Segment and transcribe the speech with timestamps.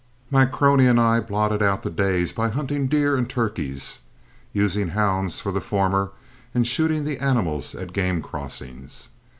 [0.31, 3.99] My crony and I blotted out the days by hunting deer and turkeys,
[4.51, 6.09] using hounds for the former
[6.55, 9.09] and shooting the animals at game crossings.